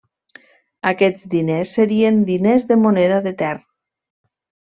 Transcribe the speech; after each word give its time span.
Aquests 0.91 1.27
diners 1.33 1.73
serien 1.77 2.17
diners 2.31 2.65
de 2.73 2.79
moneda 2.87 3.19
de 3.27 3.35
tern. 3.43 3.63